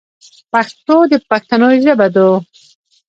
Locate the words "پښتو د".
0.51-1.13